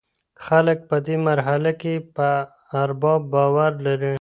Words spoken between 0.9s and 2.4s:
دې مرحله کي په